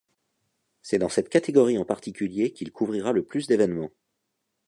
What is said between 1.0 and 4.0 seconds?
cette catégorie en particulier qu’il couvrira le plus d’événements.